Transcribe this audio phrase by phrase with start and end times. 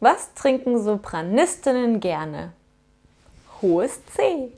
[0.00, 2.52] Was trinken Sopranistinnen gerne?
[3.60, 4.50] Hohes C.